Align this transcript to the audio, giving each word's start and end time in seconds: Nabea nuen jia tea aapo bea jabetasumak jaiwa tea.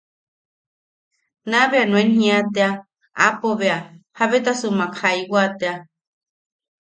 Nabea 1.51 1.83
nuen 1.89 2.09
jia 2.19 2.39
tea 2.55 2.71
aapo 3.25 3.49
bea 3.59 3.77
jabetasumak 4.17 4.93
jaiwa 5.01 5.43
tea. 5.59 5.75